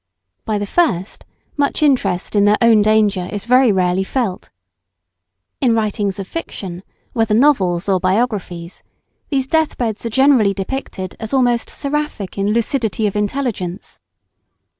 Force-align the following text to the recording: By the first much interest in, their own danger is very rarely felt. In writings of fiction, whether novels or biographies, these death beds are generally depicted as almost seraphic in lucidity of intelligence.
By 0.45 0.57
the 0.57 0.65
first 0.65 1.25
much 1.57 1.83
interest 1.83 2.35
in, 2.35 2.45
their 2.45 2.57
own 2.59 2.81
danger 2.81 3.29
is 3.31 3.45
very 3.45 3.71
rarely 3.71 4.03
felt. 4.03 4.49
In 5.59 5.75
writings 5.75 6.17
of 6.17 6.27
fiction, 6.27 6.81
whether 7.13 7.35
novels 7.35 7.87
or 7.87 7.99
biographies, 7.99 8.81
these 9.29 9.45
death 9.45 9.77
beds 9.77 10.03
are 10.03 10.09
generally 10.09 10.55
depicted 10.55 11.15
as 11.19 11.35
almost 11.35 11.69
seraphic 11.69 12.35
in 12.35 12.47
lucidity 12.51 13.05
of 13.05 13.15
intelligence. 13.15 13.99